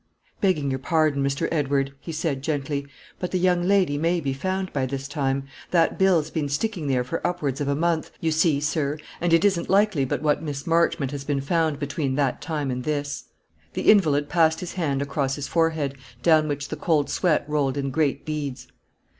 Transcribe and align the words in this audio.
"Begging 0.41 0.71
you 0.71 0.79
pardon, 0.79 1.21
Mr. 1.23 1.47
Edward," 1.51 1.93
he 1.99 2.11
said, 2.11 2.41
gently; 2.41 2.87
"but 3.19 3.29
the 3.29 3.37
young 3.37 3.61
lady 3.67 3.99
may 3.99 4.19
be 4.19 4.33
found 4.33 4.73
by 4.73 4.87
this 4.87 5.07
time. 5.07 5.43
That 5.69 5.99
bill's 5.99 6.31
been 6.31 6.49
sticking 6.49 6.87
there 6.87 7.03
for 7.03 7.21
upwards 7.27 7.61
of 7.61 7.67
a 7.67 7.75
month, 7.75 8.09
you 8.19 8.31
see, 8.31 8.59
sir, 8.61 8.97
and 9.21 9.31
it 9.31 9.45
isn't 9.45 9.69
likely 9.69 10.03
but 10.03 10.23
what 10.23 10.41
Miss 10.41 10.65
Marchmont 10.65 11.11
has 11.11 11.23
been 11.23 11.39
found 11.39 11.77
between 11.77 12.15
that 12.15 12.41
time 12.41 12.71
and 12.71 12.83
this." 12.83 13.25
The 13.73 13.91
invalid 13.91 14.27
passed 14.27 14.59
his 14.61 14.73
hand 14.73 15.03
across 15.03 15.35
his 15.35 15.47
forehead, 15.47 15.93
down 16.23 16.47
which 16.47 16.69
the 16.69 16.77
cold 16.77 17.07
sweat 17.11 17.45
rolled 17.47 17.77
in 17.77 17.91
great 17.91 18.25
beads. 18.25 18.67